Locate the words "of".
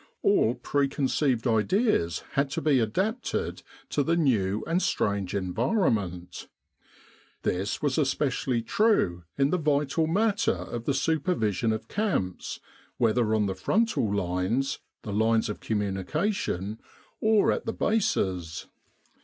10.55-10.85, 11.71-11.87, 15.49-15.59